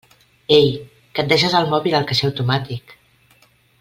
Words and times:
Ei, 0.55 0.69
que 1.17 1.25
et 1.25 1.29
deixes 1.33 1.57
el 1.59 1.69
mòbil 1.73 1.99
al 1.99 2.09
caixer 2.13 2.27
automàtic! 2.31 2.97